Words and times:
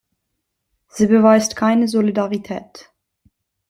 Sie 0.87 1.05
beweist 1.05 1.55
keine 1.55 1.87
Solidarität. 1.87 2.89